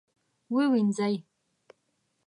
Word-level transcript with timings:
ووینځئ 0.53 1.13